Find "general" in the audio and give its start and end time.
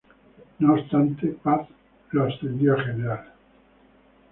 2.83-3.23